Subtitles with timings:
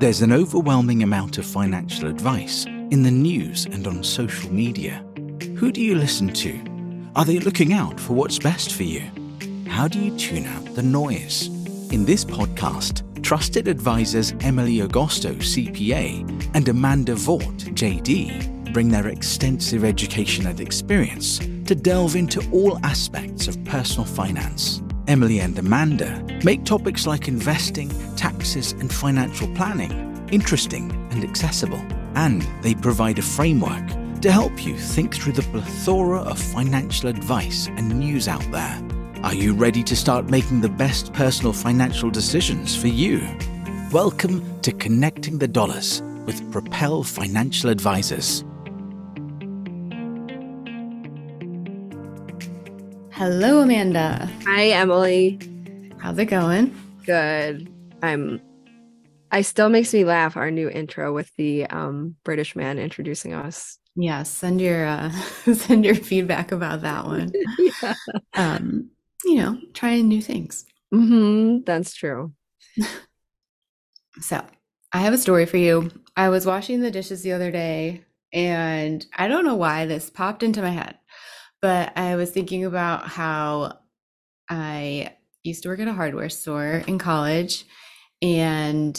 [0.00, 5.04] There's an overwhelming amount of financial advice in the news and on social media.
[5.58, 7.10] Who do you listen to?
[7.16, 9.02] Are they looking out for what's best for you?
[9.68, 11.48] How do you tune out the noise?
[11.92, 19.84] In this podcast, trusted advisors Emily Agosto, CPA, and Amanda Vaught, JD, bring their extensive
[19.84, 24.80] education and experience to delve into all aspects of personal finance.
[25.10, 29.90] Emily and Amanda make topics like investing, taxes, and financial planning
[30.30, 31.84] interesting and accessible.
[32.14, 33.84] And they provide a framework
[34.20, 38.80] to help you think through the plethora of financial advice and news out there.
[39.24, 43.20] Are you ready to start making the best personal financial decisions for you?
[43.90, 48.44] Welcome to Connecting the Dollars with Propel Financial Advisors.
[53.20, 54.30] Hello, Amanda.
[54.46, 55.38] Hi, Emily.
[55.98, 56.74] How's it going?
[57.04, 57.70] Good.
[58.02, 58.40] I'm.
[59.30, 60.38] I still makes me laugh.
[60.38, 63.78] Our new intro with the um, British man introducing us.
[63.94, 65.10] Yeah, send your uh,
[65.52, 67.30] send your feedback about that one.
[67.82, 67.94] yeah.
[68.32, 68.88] Um,
[69.26, 70.64] you know, trying new things.
[70.90, 72.32] hmm That's true.
[74.22, 74.42] So,
[74.94, 75.90] I have a story for you.
[76.16, 78.00] I was washing the dishes the other day,
[78.32, 80.96] and I don't know why this popped into my head,
[81.62, 83.78] but I was thinking about how
[84.48, 87.64] I used to work at a hardware store in college,
[88.22, 88.96] and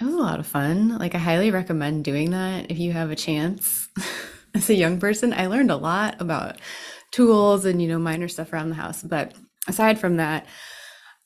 [0.00, 0.98] it was a lot of fun.
[0.98, 3.88] Like, I highly recommend doing that if you have a chance.
[4.54, 6.60] As a young person, I learned a lot about
[7.10, 9.02] tools and, you know, minor stuff around the house.
[9.02, 9.34] But
[9.66, 10.46] aside from that,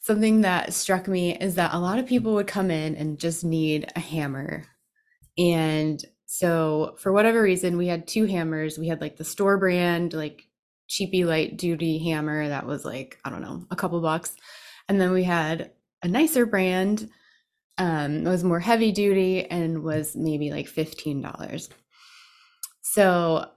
[0.01, 3.45] something that struck me is that a lot of people would come in and just
[3.45, 4.65] need a hammer.
[5.37, 8.79] And so, for whatever reason, we had two hammers.
[8.79, 10.47] We had like the store brand, like
[10.87, 14.37] cheapy light duty hammer that was like, I don't know, a couple bucks.
[14.91, 15.71] And then we had
[16.03, 17.09] a nicer brand,
[17.79, 21.71] um, was more heavy duty and was maybe like $15.
[22.83, 23.51] So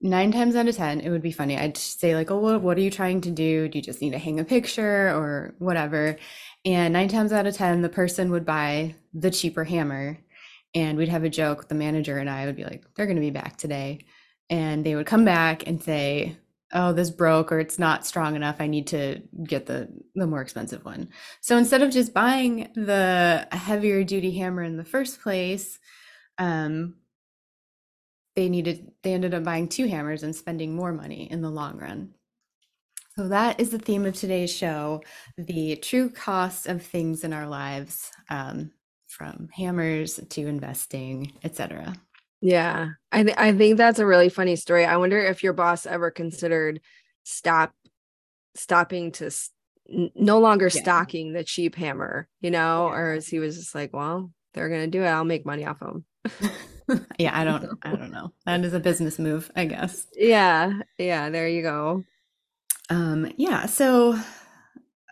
[0.00, 1.58] nine times out of ten, it would be funny.
[1.58, 3.68] I'd say like, "Oh, what, what are you trying to do?
[3.68, 6.16] Do you just need to hang a picture or whatever?"
[6.64, 10.18] And nine times out of ten, the person would buy the cheaper hammer,
[10.74, 11.68] and we'd have a joke.
[11.68, 14.00] The manager and I would be like, "They're going to be back today,"
[14.50, 16.36] and they would come back and say,
[16.72, 18.56] "Oh, this broke or it's not strong enough.
[18.60, 21.08] I need to get the the more expensive one."
[21.40, 25.78] So instead of just buying the heavier duty hammer in the first place,
[26.38, 26.96] um,
[28.36, 31.78] they needed they ended up buying two hammers and spending more money in the long
[31.78, 32.14] run.
[33.16, 35.02] So that is the theme of today's show:
[35.36, 38.72] the true cost of things in our lives, um,
[39.12, 41.94] from hammers to investing, etc.
[42.40, 44.84] Yeah, I th- I think that's a really funny story.
[44.84, 46.80] I wonder if your boss ever considered
[47.22, 47.72] stop
[48.54, 49.30] stopping to
[50.14, 50.82] no longer Yeah.
[50.82, 52.94] stocking the cheap hammer, you know, Yeah.
[52.94, 55.06] or is he was just like, well, they're gonna do it.
[55.06, 56.04] I'll make money off them.
[57.18, 58.32] yeah, I don't I don't know.
[58.46, 60.06] That is a business move, I guess.
[60.16, 61.30] Yeah, yeah.
[61.30, 62.04] There you go.
[62.90, 64.18] Um, yeah, so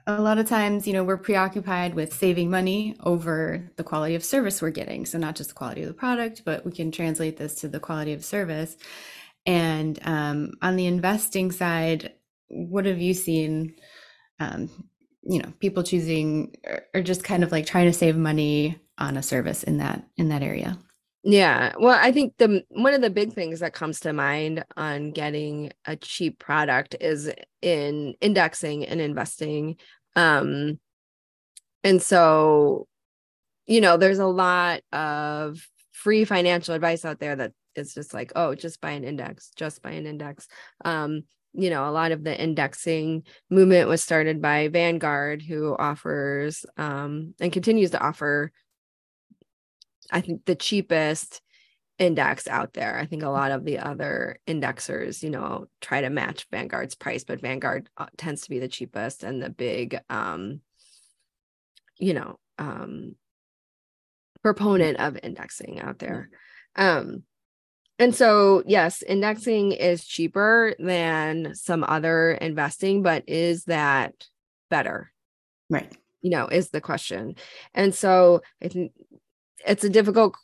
[0.06, 4.24] a lot of times, you know, we're preoccupied with saving money over the quality of
[4.24, 5.06] service we're getting.
[5.06, 7.80] So not just the quality of the product, but we can translate this to the
[7.80, 8.76] quality of service.
[9.46, 12.14] And um, on the investing side,
[12.48, 13.74] what have you seen?
[14.38, 14.70] Um,
[15.22, 19.16] you know, people choosing or, or just kind of like trying to save money on
[19.16, 20.78] a service in that in that area.
[21.22, 21.74] Yeah.
[21.78, 25.72] Well, I think the one of the big things that comes to mind on getting
[25.84, 29.76] a cheap product is in indexing and investing.
[30.16, 30.78] Um
[31.84, 32.86] and so
[33.66, 35.60] you know, there's a lot of
[35.92, 39.82] free financial advice out there that is just like, oh, just buy an index, just
[39.82, 40.48] buy an index.
[40.84, 46.64] Um you know, a lot of the indexing movement was started by Vanguard who offers
[46.78, 48.52] um and continues to offer
[50.10, 51.40] I think the cheapest
[52.00, 52.98] index out there.
[52.98, 57.24] I think a lot of the other indexers, you know, try to match Vanguard's price,
[57.24, 60.60] but Vanguard uh, tends to be the cheapest and the big um
[61.98, 63.14] you know, um
[64.42, 66.30] proponent of indexing out there.
[66.74, 67.24] Um
[67.98, 74.14] and so yes, indexing is cheaper than some other investing, but is that
[74.70, 75.12] better?
[75.68, 75.94] Right.
[76.22, 77.34] You know, is the question.
[77.74, 78.92] And so I think
[79.66, 80.34] it's a difficult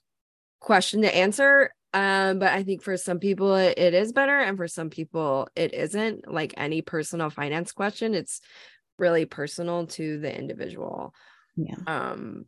[0.60, 4.56] question to answer um but i think for some people it, it is better and
[4.56, 8.40] for some people it isn't like any personal finance question it's
[8.98, 11.14] really personal to the individual
[11.56, 11.76] Yeah.
[11.86, 12.46] um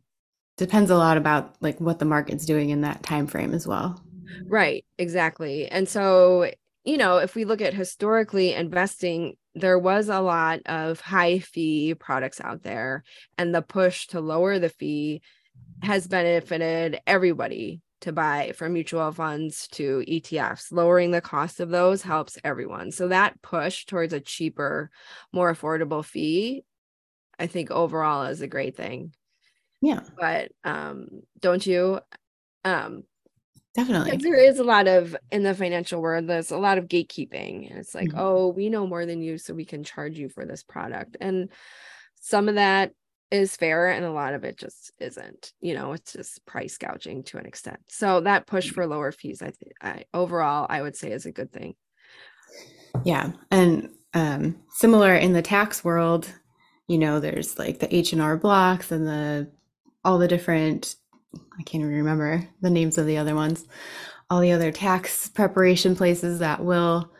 [0.57, 4.03] Depends a lot about like what the market's doing in that time frame as well.
[4.47, 6.51] right exactly and so
[6.83, 11.93] you know if we look at historically investing there was a lot of high fee
[11.95, 13.03] products out there
[13.37, 15.21] and the push to lower the fee
[15.83, 20.71] has benefited everybody to buy from mutual funds to ETFs.
[20.71, 22.91] Lowering the cost of those helps everyone.
[22.91, 24.89] So that push towards a cheaper,
[25.33, 26.63] more affordable fee,
[27.37, 29.13] I think overall is a great thing.
[29.81, 30.01] Yeah.
[30.17, 31.07] But um
[31.39, 31.99] don't you
[32.65, 33.03] um
[33.75, 34.17] Definitely.
[34.17, 37.79] there is a lot of in the financial world there's a lot of gatekeeping and
[37.79, 38.17] it's like Mhm.
[38.17, 41.49] oh we know more than you so we can charge you for this product and
[42.19, 42.91] some of that
[43.31, 47.23] is fair and a lot of it just isn't you know it's just price gouging
[47.23, 50.95] to an extent so that push for lower fees i think i overall i would
[50.95, 51.75] say is a good thing
[53.03, 53.31] Yeah.
[53.51, 56.31] And um, similar in the tax world,
[56.87, 59.51] you know, there's like the H&R blocks and the
[60.03, 60.95] all the different
[61.35, 63.65] I can't even remember the names of the other ones.
[64.29, 67.11] All the other tax preparation places that will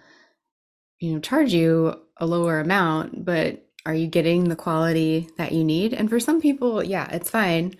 [0.99, 5.63] you know charge you a lower amount, but are you getting the quality that you
[5.63, 5.93] need?
[5.93, 7.75] And for some people, yeah, it's fine.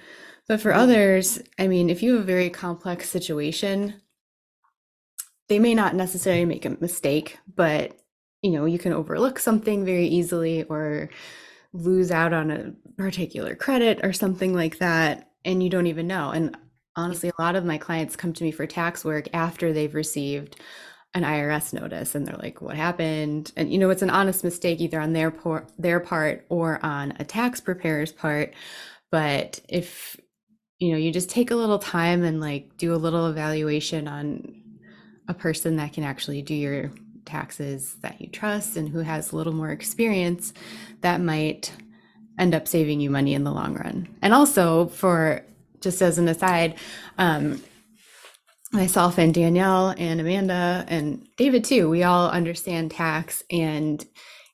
[0.48, 4.02] But for others, I mean, if you have a very complex situation,
[5.48, 7.96] they may not necessarily make a mistake, but
[8.42, 11.10] you know, you can overlook something very easily or
[11.74, 16.32] lose out on a particular credit or something like that, and you don't even know.
[16.32, 16.58] And
[16.96, 20.56] honestly, a lot of my clients come to me for tax work after they've received
[21.14, 23.52] an IRS notice and they're like, what happened?
[23.56, 27.14] And you know, it's an honest mistake either on their por- their part or on
[27.20, 28.54] a tax preparer's part.
[29.12, 30.18] But if
[30.78, 34.56] you know, you just take a little time and like do a little evaluation on
[35.28, 36.92] a person that can actually do your
[37.26, 40.54] taxes that you trust and who has a little more experience,
[41.02, 41.72] that might
[42.38, 44.08] end up saving you money in the long run.
[44.22, 45.44] And also, for
[45.82, 46.76] just as an aside,
[47.18, 47.62] um,
[48.72, 54.06] myself and Danielle and Amanda and David too, we all understand tax and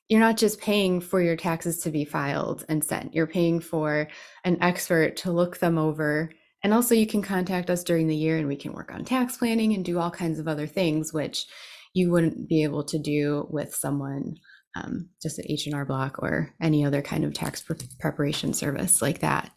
[0.08, 3.14] you're not just paying for your taxes to be filed and sent.
[3.14, 4.08] You're paying for
[4.44, 6.30] an expert to look them over.
[6.62, 9.36] And also you can contact us during the year and we can work on tax
[9.36, 11.46] planning and do all kinds of other things which
[11.92, 14.36] you wouldn't be able to do with someone
[14.76, 19.20] um, just at H&R Block or any other kind of tax pre- preparation service like
[19.20, 19.50] that.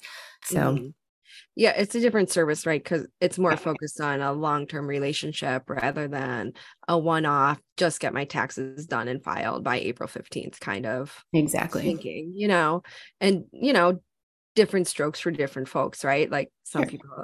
[0.45, 0.94] So Mhm.
[1.59, 2.83] Yeah it's a different service right?
[2.83, 6.53] Because it's more focused on a long-term relationship rather than
[6.88, 11.81] a one-off just get my taxes done and filed by april 15th kind of exactly.
[11.81, 12.81] thinking you know?
[13.19, 14.00] And you know
[14.56, 16.29] different strokes for different folks right?
[16.31, 16.89] Like some Sure.
[16.91, 17.23] people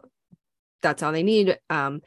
[0.81, 2.01] that's all they need um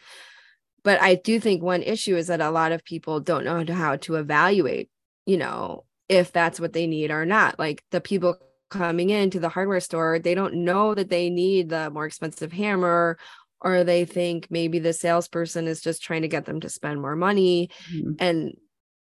[0.85, 3.97] but i do think one issue is that a lot of people don't know how
[3.97, 4.89] to evaluate
[5.27, 7.59] you know if that's what they need or not.
[7.59, 8.39] Like the people
[8.71, 13.19] coming into the hardware store they don't know that they need the more expensive hammer
[13.61, 17.17] or they think maybe the salesperson is just trying to get them to spend more
[17.17, 17.71] money.
[17.87, 18.19] Mhm.
[18.19, 18.53] and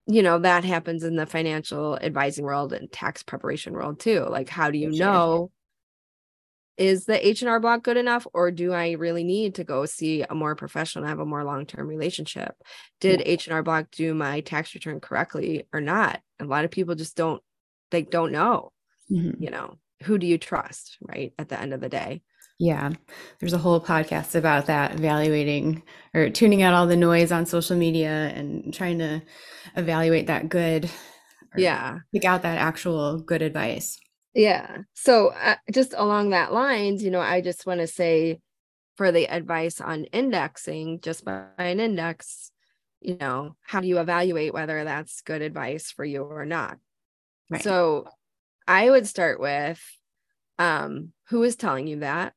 [0.07, 4.21] you know that happens in the financial advising world and tax preparation world too.
[4.21, 4.99] Like how do you Sure.
[4.99, 5.51] know
[6.79, 10.35] is the h&r block good enough or do i really need to go see a
[10.35, 12.55] more professional and have a more long-term relationship?
[13.01, 16.21] Did h&r block do my tax return correctly or not?
[16.39, 17.43] A lot of people just don't
[17.91, 18.71] they don't know
[19.11, 19.43] Mhm.
[19.43, 22.23] you know who do you trust right at the end of the day
[22.61, 22.91] Yeah,
[23.39, 25.83] there's a whole podcast about that, evaluating
[26.13, 29.23] or tuning out all the noise on social media and trying to
[29.77, 30.91] evaluate that good,
[31.55, 33.99] or yeah pick out that actual good advice.
[34.35, 34.79] Yeah.
[34.95, 38.41] So uh, just along that lines, you know, I just want to say
[38.97, 42.51] for the advice on indexing, just buy an index,
[43.01, 46.79] you know, how do you evaluate whether that's good advice for you or not?
[47.51, 47.63] Right.
[47.63, 48.09] So
[48.69, 49.83] I would start with
[50.59, 52.35] um who is telling you that?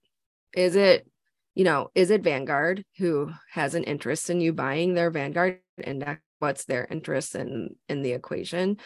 [0.56, 1.08] Is it,
[1.56, 6.22] you know, is it Vanguard who has an interest in you buying their Vanguard index?
[6.40, 8.78] What's their interest in in the equation?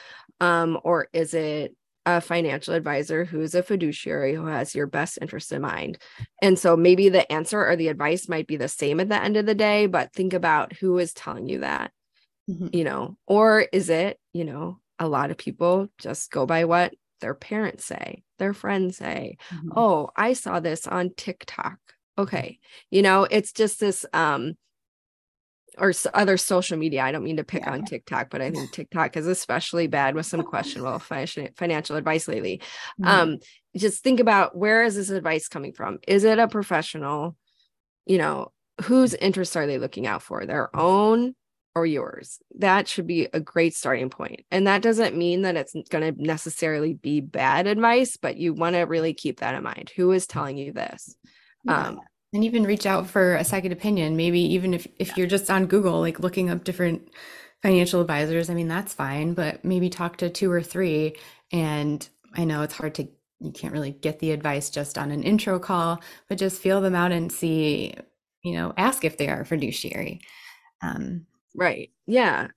[0.41, 1.75] Um, or is it
[2.07, 5.97] a financial advisor who's a fiduciary who has your best interest in mind.
[6.41, 9.37] And so maybe the answer or the advice might be the same at the end
[9.37, 11.91] of the day, but think about who is telling you that,
[12.47, 12.69] Mhm.
[12.71, 16.93] you know, or is it, you know, a lot of people just go by what
[17.21, 19.69] their parents say, their friends say, Mhm.
[19.75, 21.77] oh, I saw this on TikTok.
[22.17, 22.59] Okay.
[22.91, 24.53] You know, it's just this um
[25.77, 27.01] or other social media.
[27.03, 27.73] I don't mean to pick Yeah.
[27.73, 31.25] on TikTok, but I think TikTok is especially bad with some questionable fi-
[31.57, 32.61] financial advice lately.
[33.01, 33.05] Mhm.
[33.07, 33.37] Um,
[33.75, 35.99] just think about where is this advice coming from?
[36.07, 37.35] Is it a professional?
[38.05, 38.53] You know,
[38.83, 40.45] whose interests are they looking out for?
[40.45, 41.35] Their own
[41.75, 42.39] or yours?
[42.57, 44.45] That should be a great starting point.
[44.49, 48.75] And that doesn't mean that it's going to necessarily be bad advice, but you want
[48.75, 49.91] to really keep that in mind.
[49.95, 51.15] Who is telling you this?
[51.65, 51.87] Yeah.
[51.87, 51.99] Um,
[52.33, 54.15] and even reach out for a second opinion.
[54.15, 57.09] Maybe even if if you're just on Google, like looking up different
[57.61, 61.15] financial advisors, I mean, that's fine, but maybe talk to two or three.
[61.51, 63.07] And I know it's hard to
[63.39, 66.95] you can't really get the advice just on an intro call, but just feel them
[66.95, 67.93] out and see,
[68.43, 70.21] you know, ask if they are fiduciary.
[70.81, 71.91] Um, right.
[72.05, 72.47] Yeah.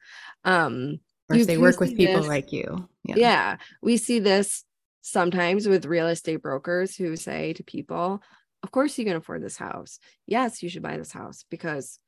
[0.44, 1.00] Um,
[1.30, 2.88] or if they work with people this, like you.
[3.04, 3.14] Yeah.
[3.16, 3.56] yeah.
[3.82, 4.64] We see this
[5.02, 8.22] sometimes with real estate brokers who say to people,
[8.62, 9.98] of course you can afford this house.
[10.26, 11.98] Yes, you should buy this house because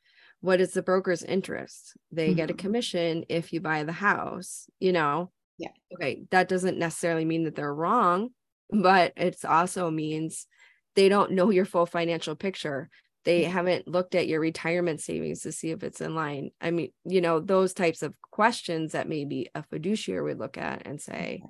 [0.40, 1.96] what is the broker's interest?
[2.10, 2.36] They mm-hmm.
[2.36, 2.66] get a mm-hmm.
[2.66, 5.30] commission if you buy the house, you know?
[5.58, 5.68] Yeah.
[5.94, 6.22] Okay.
[6.30, 8.30] That doesn't necessarily mean that they're wrong,
[8.70, 10.46] but it also means
[10.94, 12.88] they don't know your full financial picture.
[13.24, 13.52] They mm-hmm.
[13.52, 16.50] haven't looked at your retirement savings to see if it's in line.
[16.60, 20.86] I mean, you know, those types of questions that maybe a fiduciary would look at
[20.86, 21.42] and say,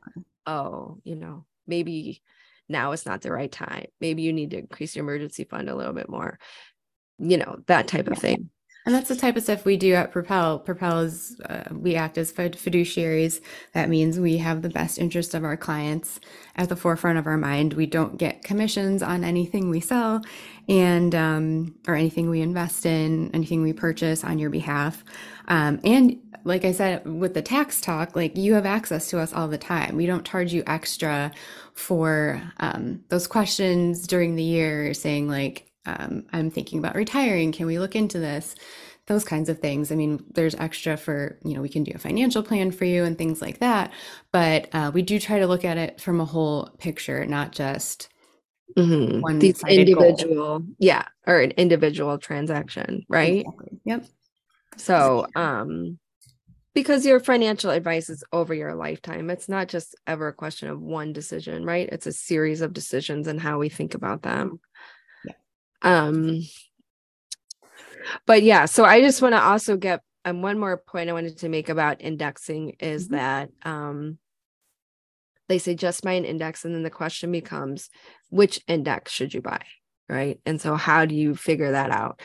[0.46, 2.22] oh, you know, maybe
[2.68, 3.86] now is not the right time.
[4.00, 6.38] Maybe you need to increase your emergency fund a little bit more,
[7.18, 8.50] you know, that type of thing.
[8.90, 10.58] And that's the type of stuff we do at Propel.
[10.58, 13.40] Propel is, uh, we act as fiduciaries.
[13.72, 16.18] That means we have the best interest of our clients
[16.56, 17.74] at the forefront of our mind.
[17.74, 20.22] We don't get commissions on anything we sell
[20.68, 25.04] and, um, or anything we invest in, anything we purchase on your behalf.
[25.46, 29.32] Um, and like I said, with the tax talk, like you have access to us
[29.32, 29.94] all the time.
[29.94, 31.30] We don't charge you extra
[31.74, 37.52] for um, those questions during the year saying like, um, I'm thinking about retiring.
[37.52, 38.54] Can we look into this?
[39.06, 39.90] Those kinds of things.
[39.90, 43.04] I mean, there's extra for, you know, we can do a financial plan for you
[43.04, 43.92] and things like that.
[44.30, 48.08] But uh, we do try to look at it from a whole picture, not just
[48.76, 49.20] mm-hmm.
[49.20, 50.62] one These individual, goal.
[50.78, 53.40] yeah, or an individual transaction, right?
[53.40, 53.80] Exactly.
[53.84, 54.06] Yep.
[54.76, 55.98] So, um,
[56.72, 60.80] because your financial advice is over your lifetime, it's not just ever a question of
[60.80, 61.88] one decision, right?
[61.90, 64.60] It's a series of decisions and how we think about them.
[65.82, 66.42] Um,
[68.26, 71.38] but yeah, so I just want to also get um, one more point I wanted
[71.38, 73.16] to make about indexing is mm-hmm.
[73.16, 74.18] that um,
[75.48, 77.90] they say just buy an index, and then the question becomes,
[78.28, 79.62] which index should you buy?
[80.08, 80.40] Right.
[80.44, 82.20] And so, how do you figure that out?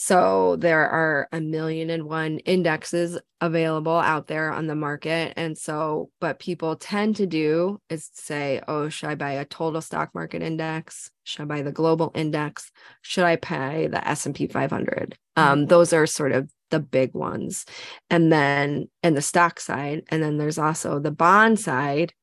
[0.00, 5.32] So there are a million and one indexes available out there on the market.
[5.34, 9.80] And so, but people tend to do is say, oh, should I buy a total
[9.80, 11.10] stock market index?
[11.24, 12.70] Should I buy the global index?
[13.02, 15.18] Should I pay the S&P 500?
[15.34, 15.66] Um, mm-hmm.
[15.66, 17.66] those are sort of the big ones.
[18.08, 22.14] And then in the stock side, and then there's also the bond side,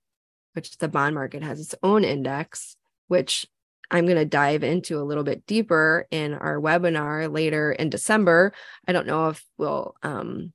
[0.53, 2.77] which the bond market has its own index,
[3.10, 3.46] which
[3.92, 8.54] I'm going to dive into a little bit deeper in our webinar later in December.
[8.88, 10.54] I don't know if we'll um,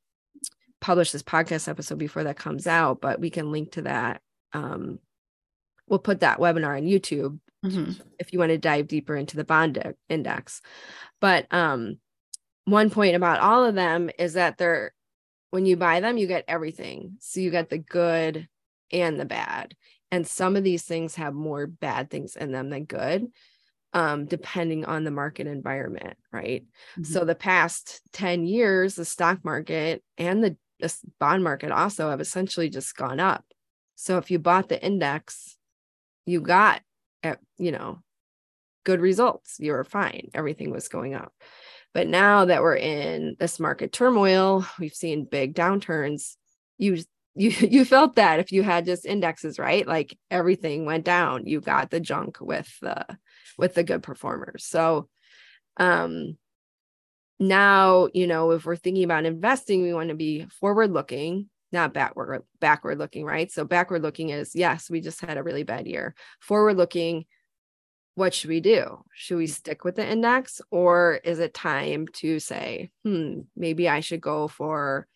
[0.81, 4.21] publish this podcast episode before that comes out, but we can link to that.
[4.53, 4.99] Um,
[5.87, 7.93] we'll put that webinar on YouTube mm-hmm.
[8.19, 10.63] if you want to dive deeper into the bond index.
[11.21, 11.99] But um,
[12.65, 14.93] one point about all of them is that they're
[15.51, 17.17] when you buy them, you get everything.
[17.19, 18.49] So you get the good
[18.93, 19.75] and the bad
[20.11, 23.26] and some of these things have more bad things in them than good
[23.93, 26.64] um, depending on the market environment right?
[26.93, 27.05] Mm-hmm.
[27.05, 30.57] so the past 10 years the stock market and the,
[31.19, 33.45] bond market also have essentially just gone up.
[33.97, 35.59] So if you bought the index
[36.25, 36.81] you got
[37.23, 38.02] eh, you know
[38.85, 39.57] good results.
[39.59, 40.31] You were fine.
[40.33, 41.33] Everything was going up.
[41.93, 46.37] But now that we're in this market turmoil we've seen big downturns.
[46.79, 47.02] You
[47.41, 49.87] you you felt that if you had just indexes right?
[49.87, 51.47] Like everything went down.
[51.47, 53.07] You got the junk with the
[53.59, 54.65] with the good performers.
[54.65, 55.09] So
[55.79, 56.37] um
[57.39, 61.95] now you know if we're thinking about investing we want to be forward looking not
[61.95, 63.51] backward backward looking right?
[63.51, 66.15] So backward looking is yes we just had a really bad year.
[66.41, 67.25] Forward looking
[68.17, 69.03] what should we do?
[69.15, 74.01] Should we stick with the index or is it time to say hmm maybe i
[74.01, 75.07] should go for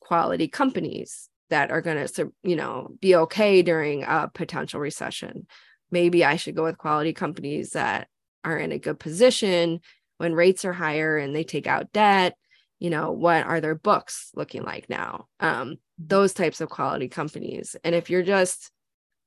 [0.00, 5.46] quality companies that are going to you know be okay during a potential recession.
[5.90, 8.08] Maybe i should go with quality companies that
[8.44, 9.80] are in a good position
[10.18, 12.36] when rates are higher and they take out debt.
[12.78, 15.26] You know what are their books looking like now?
[15.40, 17.76] Um, those types of quality companies.
[17.84, 18.70] And if you're just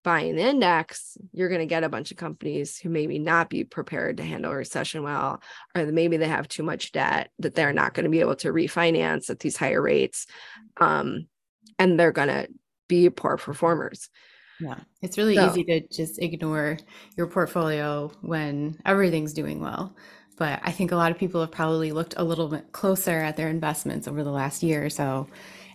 [0.04, 3.64] buying the index you're going to get a bunch of companies who maybe not be
[3.64, 5.42] prepared to handle a recession well
[5.76, 8.52] or maybe they have too much debt that they're not going to be able to
[8.52, 10.28] refinance at these higher rates.
[10.78, 11.28] Um,
[11.80, 12.48] and they're going to
[12.88, 14.10] be poor performers.
[14.60, 16.78] Yeah, it's really so, easy to just ignore
[17.18, 19.96] your portfolio when everything's doing well.
[20.38, 23.38] But I think a lot of people have probably looked a little bit closer at
[23.38, 25.28] their investments over the last year or so,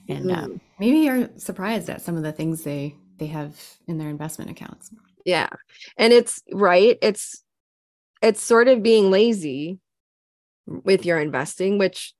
[0.08, 0.44] and mm-hmm.
[0.44, 4.50] um, maybe are surprised at some of the things they they have in their investment
[4.50, 4.90] accounts.
[5.24, 5.48] Yeah,
[5.96, 6.98] and it's right.
[7.02, 7.42] It's
[8.22, 9.78] it's sort of being lazy
[10.66, 12.14] with your investing, which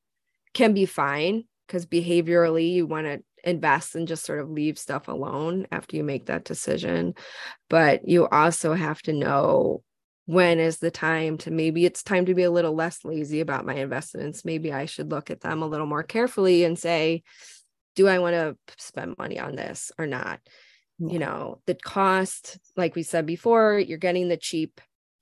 [0.55, 5.09] can be fine because behaviorally you want to invest and just sort of leave stuff
[5.09, 7.15] alone after you make that decision.
[7.69, 9.83] But you also have to know
[10.27, 13.65] when is the time to maybe it's time to be a little less lazy about
[13.65, 14.45] my investments.
[14.45, 17.23] Maybe I should look at them a little more carefully and say,
[17.97, 20.41] do I want to spend money on this or not?
[20.99, 21.13] Yeah.
[21.13, 24.81] You know, the cost, like we said before, you're getting the cheap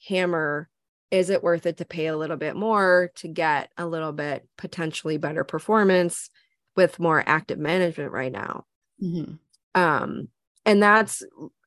[0.09, 0.69] hammer.
[1.13, 4.47] Is it worth it to pay a little bit more to get a little bit
[4.59, 6.31] potentially better performance?
[6.77, 8.65] With more active management right now.
[9.03, 9.35] Mm-hmm.
[9.81, 10.29] Um,
[10.65, 11.23] and that's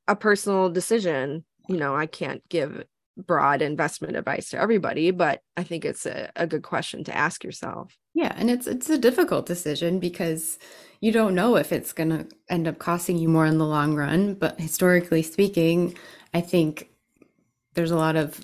[0.07, 1.43] a personal decision.
[1.67, 2.83] You know, I can't give
[3.17, 7.43] broad investment advice to everybody, but I think it's a, a good question to ask
[7.43, 7.95] yourself.
[8.13, 10.57] Yeah, and it's it's a difficult decision because
[10.99, 13.95] you don't know if it's going to end up costing you more in the long
[13.95, 15.95] run, but historically speaking,
[16.33, 16.89] I think
[17.73, 18.43] there's a lot of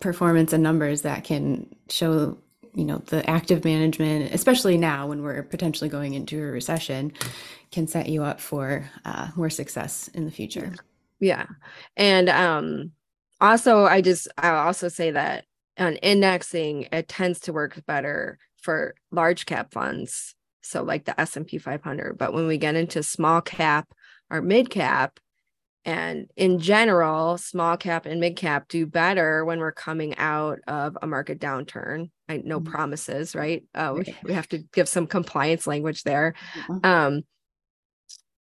[0.00, 2.36] performance and numbers that can show
[2.74, 7.12] you know the active management especially now when we're potentially going into a recession
[7.70, 10.74] can set you up for uh, more success in the future.
[11.18, 11.46] Yeah.
[11.96, 12.92] And um
[13.40, 15.44] also i just i'll also say that
[15.76, 21.58] on indexing it tends to work better for large cap funds so like the s&p
[21.58, 23.88] 500 but when we get into small cap
[24.30, 25.18] or mid cap
[25.84, 30.96] and in general, small cap and mid cap do better when we're coming out of
[31.02, 32.10] a market downturn.
[32.28, 32.72] I no mm-hmm.
[32.72, 33.64] promises, right?
[33.74, 36.34] Uh, we, we have to give some compliance language there.
[36.54, 36.86] Mm-hmm.
[36.86, 37.22] Um,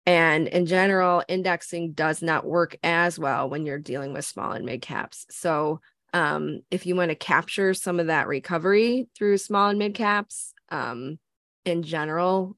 [0.06, 4.64] and in general, indexing does not work as well when you're dealing with small and
[4.64, 5.26] mid caps.
[5.30, 5.80] So
[6.12, 10.54] um, if you want to capture some of that recovery through small and mid caps,
[10.70, 11.18] um,
[11.64, 12.56] in general,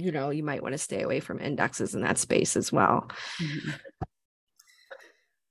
[0.00, 3.08] you know you might want to stay away from indexes in that space as well
[3.42, 3.70] mm-hmm.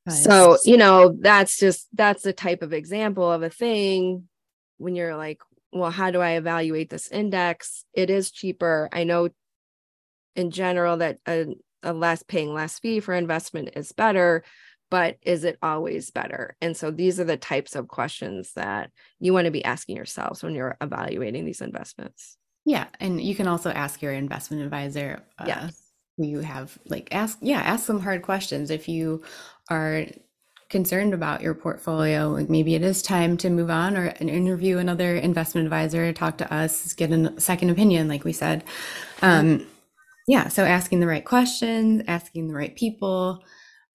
[0.06, 0.24] nice.
[0.24, 4.28] so you know that's just that's the type of example of a thing
[4.80, 9.30] when you're like well how do i evaluate this index it is cheaper i know
[10.36, 11.46] in general that a,
[11.84, 14.44] a less paying less fee for investment is better
[14.90, 19.34] but is it always better and so these are the types of questions that you
[19.34, 22.38] want to be asking yourselves when you're evaluating these investments
[22.70, 25.24] yeah, and you can also ask your investment advisor.
[25.38, 25.92] Uh, yes.
[26.18, 29.24] You have like ask yeah ask some hard questions if you
[29.70, 30.06] are
[30.70, 35.16] concerned about your portfolio like maybe it is time to move on or interview another
[35.16, 38.64] investment advisor talk to us get a second opinion like we said
[39.22, 39.66] um
[40.28, 43.44] yeah so asking the right questions asking the right people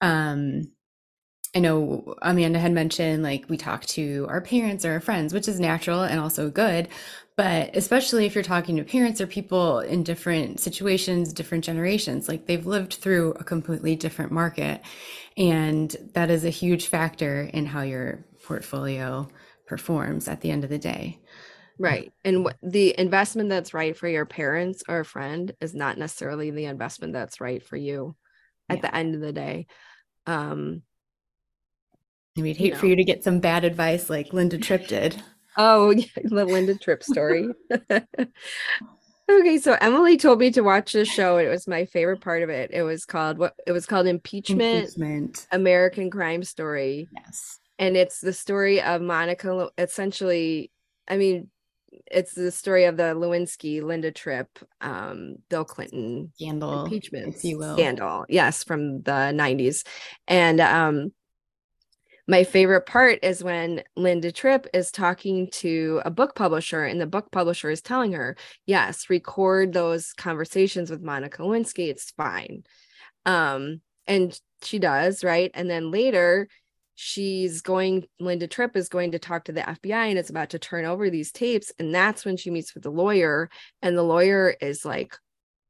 [0.01, 0.69] um
[1.55, 5.47] I know Amanda had mentioned like we talk to our parents or our friends, which
[5.47, 6.89] is natural and also good.
[7.37, 12.45] But especially if you're talking to parents or people in different situations, different generations, like
[12.45, 14.81] they've lived through a completely different market.
[15.35, 19.27] And that is a huge factor in how your portfolio
[19.67, 21.19] performs at the end of the day.
[21.77, 22.13] Right.
[22.23, 26.65] And the investment that's right for your parents or a friend is not necessarily the
[26.65, 28.15] investment that's right for you
[28.69, 28.81] at yeah.
[28.81, 29.67] the end of the day.
[30.25, 30.83] Um,
[32.37, 32.79] We'd hate you know.
[32.79, 35.21] for you to get some bad advice like Linda Tripp did.
[35.57, 37.49] Oh, the Linda Tripp story.
[39.29, 41.37] okay, so Emily told me to watch this show.
[41.37, 42.71] It was my favorite part of it.
[42.73, 43.53] It was called what?
[43.65, 45.47] It was called Impeachment, Impeachment.
[45.51, 47.07] American Crime Story.
[47.11, 49.69] Yes, and it's the story of Monica.
[49.77, 50.71] Essentially,
[51.07, 51.49] I mean,
[52.11, 54.49] it's the story of the Lewinsky, Linda Tripp,
[54.81, 58.25] um, Bill Clinton scandal, impeachment, if you will, scandal.
[58.29, 59.85] Yes, from the '90s,
[60.27, 61.11] and um,
[62.27, 67.05] my favorite part is when Linda Tripp is talking to a book publisher, and the
[67.05, 68.35] book publisher is telling her,
[68.65, 71.89] Yes, record those conversations with Monica Lewinsky.
[71.89, 72.63] It's fine.
[73.25, 75.51] Um, and she does, right?
[75.53, 76.47] And then later,
[76.95, 80.59] she's going, Linda Tripp is going to talk to the FBI and it's about to
[80.59, 81.71] turn over these tapes.
[81.77, 83.49] And that's when she meets with the lawyer.
[83.81, 85.15] And the lawyer is like,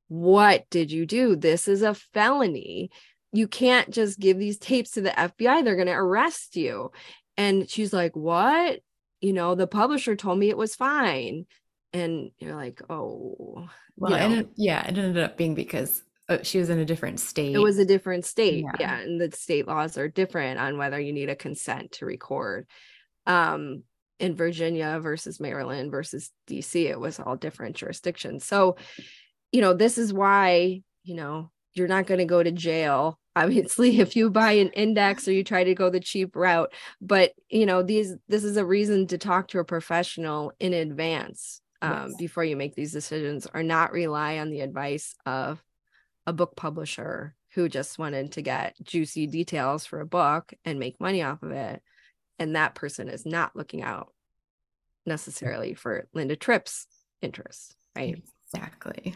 [0.07, 1.35] What did you do?
[1.35, 2.91] This is a felony
[3.37, 5.63] you can't just give these tapes to the FBI.
[5.63, 6.91] They're going to arrest you.
[7.37, 8.79] And she's like, What?
[9.21, 11.45] You know, the publisher told me it was fine.
[11.93, 13.67] And you're like, Oh,
[13.97, 14.49] well, you know.
[14.55, 17.55] yeah, it ended up being because uh, she was in a different state.
[17.55, 18.63] It was a different state.
[18.63, 18.75] Yeah.
[18.79, 18.99] yeah.
[18.99, 22.67] And the state laws are different on whether you need a consent to record.
[23.25, 23.83] Um,
[24.19, 28.45] in Virginia versus Maryland versus DC, it was all different jurisdictions.
[28.45, 28.77] So,
[29.51, 33.99] you know, this is why, you know, you're not going to go to jail obviously
[33.99, 36.71] if you buy an index or you try to go the cheap route
[37.01, 41.61] but you know these this is a reason to talk to a professional in advance
[41.81, 42.15] um, yes.
[42.17, 45.61] before you make these decisions or not rely on the advice of
[46.25, 50.99] a book publisher who just wanted to get juicy details for a book and make
[50.99, 51.81] money off of it
[52.39, 54.13] and that person is not looking out
[55.05, 56.87] necessarily for linda tripp's
[57.21, 59.15] interests right exactly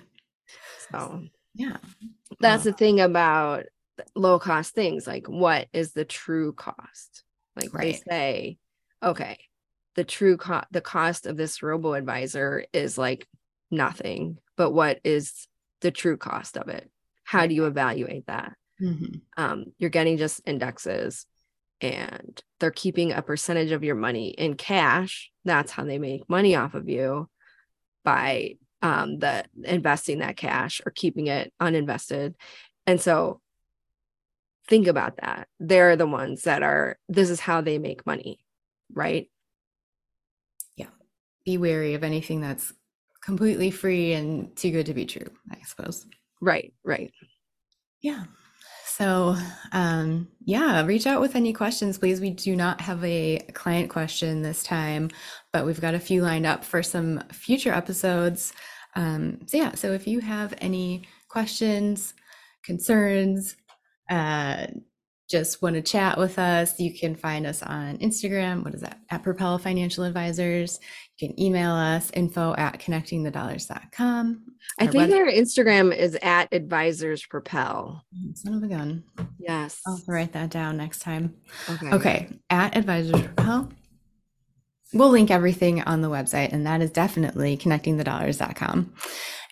[0.91, 1.23] So
[1.55, 1.77] Yeah.
[2.39, 3.65] that's the thing about
[4.15, 5.07] low cost things.
[5.07, 7.23] Like, what is the true cost?
[7.55, 8.57] Like they say,
[9.03, 9.37] okay,
[9.95, 13.27] the true cost, the cost of this robo advisor is like
[13.71, 14.37] nothing.
[14.55, 15.47] But what is
[15.81, 16.89] the true cost of it?
[17.23, 18.53] How do you evaluate that?
[18.81, 19.21] Mhm.
[19.35, 21.25] um, you're getting just indexes
[21.81, 26.55] and they're keeping a percentage of your money in cash that's how they make money
[26.55, 27.29] off of you
[28.05, 32.35] by um, the investing that cash or keeping it uninvested
[32.87, 33.41] and so
[34.69, 38.39] think about that they're the ones that are this is how they make money
[38.93, 39.27] right
[40.77, 40.87] Yeah.
[41.45, 42.73] Be wary of anything that's
[43.21, 46.05] completely free and too good to be true, I suppose.
[46.41, 47.11] right right
[48.01, 48.25] Yeah.
[48.85, 49.37] So,
[49.71, 52.19] um, yeah, reach out with any questions, please.
[52.19, 55.09] We do not have a client question this time,
[55.53, 58.51] but we've got a few lined up for some future episodes.
[58.95, 62.13] Um, so, yeah, so if you have any questions,
[62.63, 63.55] concerns,
[64.09, 64.67] uh,
[65.29, 68.63] just want to chat with us, you can find us on Instagram.
[68.65, 68.97] What is that?
[69.11, 70.79] At Propel Financial Advisors.
[71.17, 74.43] You can email us info at connectingthedollars.com.
[74.79, 79.03] i Our think web- their instagram is at advisors propel Son of a gun.
[79.37, 81.35] yes I'll write that down next time.
[81.69, 83.69] okay Okay, at Advisors Propel.
[84.93, 88.93] We'll link everything on the website, and that is definitely connectingthedollars.com.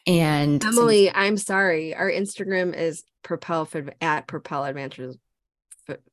[0.08, 1.93] And so- Emily, I'm sorry.
[1.93, 5.17] Our Instagram is propel for, at propel adventures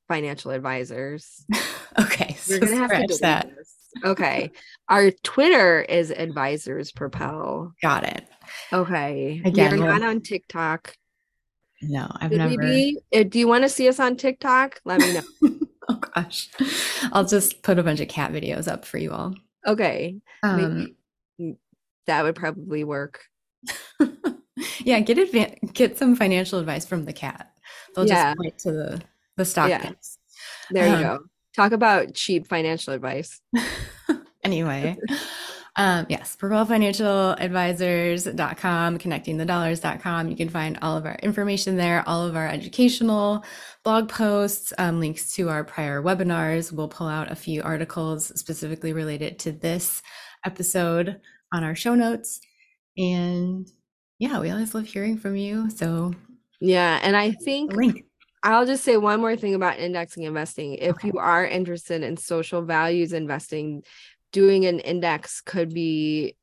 [0.09, 1.45] financial advisors.
[1.99, 3.57] okay, so You're gonna have to delete that.
[3.57, 3.75] this.
[4.05, 4.51] Okay.
[4.89, 7.73] Our Twitter is advisors propel.
[7.81, 8.27] Got it.
[8.73, 9.41] Okay.
[9.45, 10.97] Again, We're not on TikTok.
[11.81, 12.57] No, I've Should never.
[12.57, 12.99] be?
[13.15, 14.81] Uh, Do you want to see us on TikTok?
[14.85, 15.23] Let me know.
[15.89, 16.49] oh gosh,
[17.13, 19.35] I'll just put a bunch of cat videos up for you all.
[19.67, 20.17] Okay.
[20.43, 20.95] Um,
[21.39, 21.57] Maybe
[22.07, 23.25] that would probably work.
[24.85, 27.51] yeah, get advan- get some financial advice from the cat.
[27.95, 28.33] They'll Yeah.
[28.35, 29.03] just point to the
[29.37, 29.83] the stock Yeah.
[29.87, 30.19] picks.
[30.71, 31.19] There you Um, go.
[31.57, 33.41] Talk about cheap financial advice.
[34.45, 34.97] anyway
[35.77, 42.47] um yes propelfinancialadvisors.com connectingthedollars.com you can find all of our information there all of our
[42.47, 43.43] educational
[43.85, 48.93] blog posts um, links to our prior webinars we'll pull out a few articles specifically
[48.93, 50.03] related to this
[50.45, 51.19] episode
[51.53, 52.41] on our show notes
[52.97, 53.71] and
[54.19, 56.15] yeah we always love hearing from you so
[56.61, 56.99] Yeah.
[57.03, 57.73] And I think
[58.43, 60.75] I'll just say one more thing about indexing investing.
[60.75, 61.09] If Okay.
[61.09, 63.83] you are interested in social values investing,
[64.33, 66.37] doing an index could be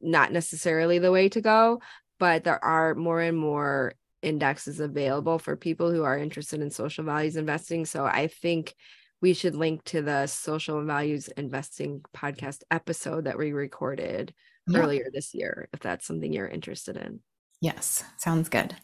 [0.00, 1.80] not necessarily the way to go,
[2.18, 7.04] but there are more and more indexes available for people who are interested in social
[7.04, 7.84] values investing.
[7.86, 8.74] So I think
[9.20, 14.34] we should link to the social values investing podcast episode that we recorded
[14.66, 14.80] Yeah.
[14.80, 17.20] earlier this year, if that's something you're interested in.
[17.60, 18.74] Yes, sounds good.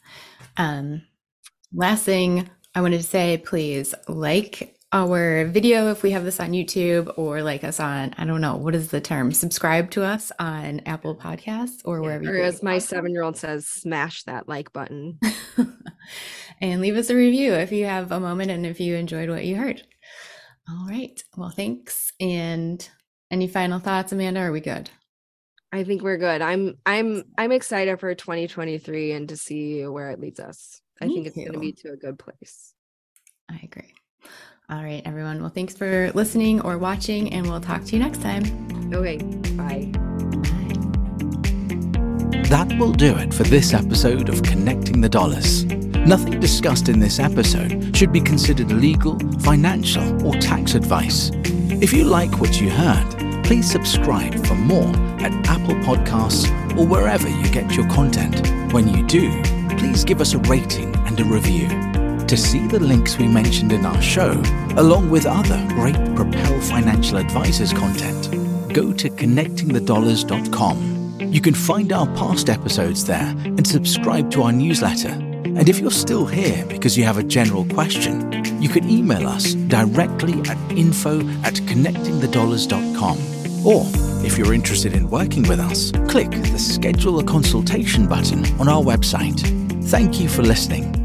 [0.57, 1.03] Um,
[1.73, 6.53] last thing I wanted to say, please like our video if we have this on
[6.53, 9.33] YouTube or like us on, I don't know, what is the term?
[9.33, 13.37] Subscribe to us on Apple Podcasts or wherever you Or as my seven year old
[13.37, 15.19] says, smash that like button.
[16.61, 19.45] and leave us a review if you have a moment and if you enjoyed what
[19.45, 19.83] you heard.
[20.71, 21.23] All right.
[21.37, 22.13] Well, thanks.
[22.21, 22.87] And
[23.31, 24.41] any final thoughts, Amanda?
[24.41, 24.91] Are we good?
[25.73, 26.41] I think we're good.
[26.41, 30.81] I'm I'm I'm excited for 2023 and to see where it leads us.
[31.01, 32.75] I Me think it's going to be to a good place.
[33.51, 33.95] I agree.
[34.71, 35.41] All right, everyone.
[35.41, 38.43] Well, thanks for listening or watching, and we'll talk to you next time.
[38.93, 39.19] Okay,
[39.55, 39.91] bye.
[39.93, 40.59] Bye.
[42.49, 45.65] That will do it for this episode of Connecting the Dollars.
[45.65, 51.31] Nothing discussed in this episode should be considered legal, financial, or tax advice.
[51.35, 57.29] If you like what you heard, please subscribe for more at Apple Podcasts or wherever
[57.29, 58.47] you get your content.
[58.73, 59.31] When you do,
[59.77, 61.69] please give us a rating and a review.
[62.27, 64.33] To see the links we mentioned in our show,
[64.77, 68.31] along with other great Propel Financial Advisors content,
[68.75, 71.21] go to connectingthedollars.com.
[71.21, 75.09] You can find our past episodes there and subscribe to our newsletter.
[75.09, 78.31] And if you're still here because you have a general question,
[78.63, 83.38] you can email us directly at info at connectingthedollars.com.
[83.65, 83.87] Or
[84.25, 88.83] if you're interested in working with us, click the schedule a consultation button on our
[88.83, 89.41] website.
[89.85, 90.98] Thank you for listening